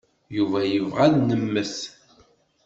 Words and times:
Yuba 0.35 0.59
yebɣa 0.71 1.01
ad 1.05 1.15
nemmet. 1.27 1.77